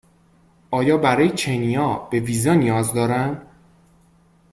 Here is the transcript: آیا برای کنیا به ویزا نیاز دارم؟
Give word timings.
آیا 0.71 0.97
برای 0.97 1.31
کنیا 1.37 1.93
به 2.11 2.19
ویزا 2.19 2.53
نیاز 2.53 2.93
دارم؟ 2.93 3.47